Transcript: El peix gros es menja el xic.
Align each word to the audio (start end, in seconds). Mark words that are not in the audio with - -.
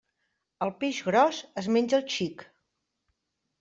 El 0.67 0.73
peix 0.79 1.03
gros 1.11 1.43
es 1.65 1.71
menja 1.79 2.01
el 2.01 2.09
xic. 2.19 2.49